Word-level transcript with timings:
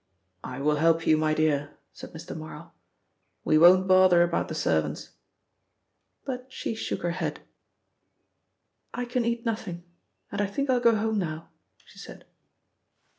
"I 0.43 0.59
will 0.61 0.77
help 0.77 1.05
you, 1.05 1.15
my 1.15 1.35
dear," 1.35 1.77
said 1.93 2.11
Mr. 2.11 2.35
Marl. 2.35 2.73
"We 3.43 3.59
won't 3.59 3.87
bother 3.87 4.23
about 4.23 4.47
the 4.47 4.55
servants." 4.55 5.11
But 6.25 6.51
she 6.51 6.73
shook 6.73 7.03
her 7.03 7.11
head. 7.11 7.41
"I 8.95 9.05
can 9.05 9.25
eat 9.25 9.45
nothing, 9.45 9.83
and 10.31 10.41
I 10.41 10.47
think 10.47 10.71
I'll 10.71 10.79
go 10.79 10.95
home 10.95 11.19
now," 11.19 11.49
she 11.85 11.99
said. 11.99 12.25